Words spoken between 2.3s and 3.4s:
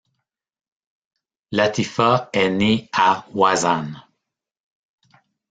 est née à